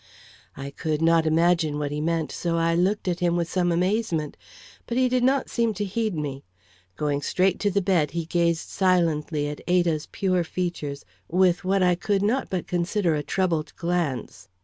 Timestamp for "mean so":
2.01-2.57